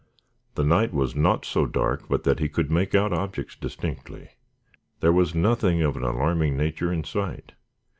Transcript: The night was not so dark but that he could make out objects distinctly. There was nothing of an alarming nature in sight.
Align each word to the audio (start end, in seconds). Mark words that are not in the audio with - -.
The 0.55 0.63
night 0.63 0.95
was 0.95 1.15
not 1.15 1.45
so 1.45 1.67
dark 1.67 2.09
but 2.09 2.23
that 2.23 2.39
he 2.39 2.49
could 2.49 2.71
make 2.71 2.95
out 2.95 3.13
objects 3.13 3.55
distinctly. 3.55 4.31
There 4.99 5.13
was 5.13 5.35
nothing 5.35 5.83
of 5.83 5.95
an 5.95 6.01
alarming 6.03 6.57
nature 6.57 6.91
in 6.91 7.03
sight. 7.03 7.51